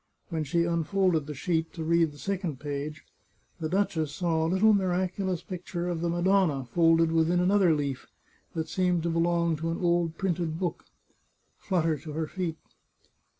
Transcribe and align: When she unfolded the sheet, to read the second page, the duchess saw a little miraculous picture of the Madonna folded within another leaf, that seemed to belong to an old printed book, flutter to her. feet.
When 0.29 0.43
she 0.43 0.63
unfolded 0.63 1.27
the 1.27 1.35
sheet, 1.35 1.73
to 1.73 1.83
read 1.83 2.11
the 2.11 2.17
second 2.17 2.59
page, 2.59 3.05
the 3.59 3.69
duchess 3.69 4.11
saw 4.11 4.43
a 4.43 4.49
little 4.49 4.73
miraculous 4.73 5.43
picture 5.43 5.87
of 5.87 6.01
the 6.01 6.09
Madonna 6.09 6.65
folded 6.65 7.11
within 7.11 7.39
another 7.39 7.75
leaf, 7.75 8.07
that 8.55 8.67
seemed 8.67 9.03
to 9.03 9.09
belong 9.11 9.57
to 9.57 9.69
an 9.69 9.77
old 9.77 10.17
printed 10.17 10.57
book, 10.57 10.85
flutter 11.59 11.99
to 11.99 12.13
her. 12.13 12.25
feet. 12.25 12.57